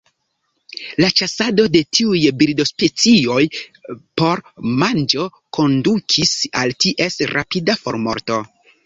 La 1.03 1.07
ĉasado 1.19 1.65
de 1.73 1.81
tiuj 1.97 2.21
birdospecioj 2.39 3.43
por 4.21 4.41
manĝo 4.85 5.27
kondukis 5.59 6.33
al 6.63 6.75
ties 6.85 7.21
rapida 7.35 7.77
formorto. 7.85 8.41